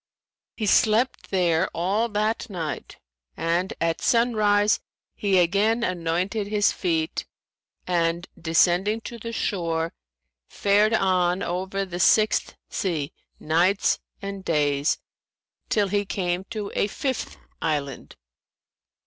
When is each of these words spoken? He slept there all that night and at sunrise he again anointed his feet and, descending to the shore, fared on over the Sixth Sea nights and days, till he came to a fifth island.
He 0.57 0.65
slept 0.65 1.29
there 1.29 1.67
all 1.75 2.09
that 2.09 2.49
night 2.49 2.97
and 3.37 3.71
at 3.79 4.01
sunrise 4.01 4.79
he 5.13 5.37
again 5.37 5.83
anointed 5.83 6.47
his 6.47 6.71
feet 6.71 7.27
and, 7.85 8.27
descending 8.35 9.01
to 9.01 9.19
the 9.19 9.31
shore, 9.31 9.93
fared 10.49 10.95
on 10.95 11.43
over 11.43 11.85
the 11.85 11.99
Sixth 11.99 12.55
Sea 12.67 13.13
nights 13.39 13.99
and 14.23 14.43
days, 14.43 14.97
till 15.69 15.89
he 15.89 16.03
came 16.03 16.45
to 16.45 16.71
a 16.73 16.87
fifth 16.87 17.37
island. 17.61 18.15